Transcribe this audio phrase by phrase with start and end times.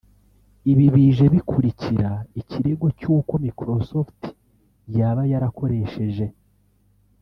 [0.71, 2.09] Ibi bije bikurikira
[2.41, 4.21] ikirego cy’uko Microsoft
[4.97, 6.25] yaba yarakoresheje